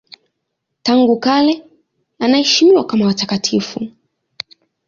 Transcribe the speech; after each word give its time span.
Tangu 0.83 1.19
kale 1.19 1.63
anaheshimiwa 2.19 2.85
kama 2.85 3.05
watakatifu. 3.05 3.87